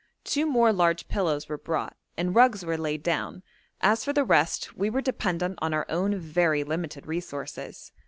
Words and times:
Two 0.23 0.47
more 0.47 0.73
large 0.73 1.07
pillows 1.07 1.47
were 1.47 1.59
brought, 1.59 1.95
and 2.17 2.33
rugs 2.33 2.65
were 2.65 2.75
laid 2.75 3.03
down; 3.03 3.43
as 3.81 4.03
for 4.03 4.13
the 4.13 4.23
rest 4.23 4.75
we 4.75 4.89
were 4.89 4.99
dependent 4.99 5.59
on 5.61 5.75
our 5.75 5.85
own 5.89 6.17
very 6.17 6.63
limited 6.63 7.05
resources. 7.05 7.91